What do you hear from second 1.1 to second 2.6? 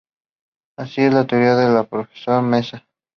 la teoría del profesor